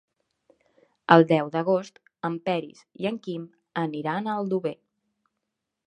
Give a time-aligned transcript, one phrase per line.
[1.15, 2.01] El deu d'agost
[2.31, 3.45] en Peris i en Quim
[3.87, 4.77] aniran a Aldover.